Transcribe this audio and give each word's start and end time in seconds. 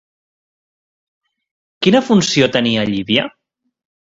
Quina 1.87 2.01
funció 2.09 2.49
tenia 2.57 2.87
Llívia? 2.93 3.29